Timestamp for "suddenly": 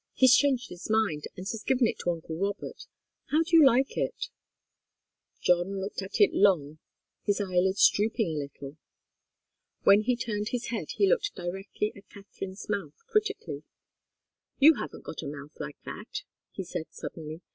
16.89-17.41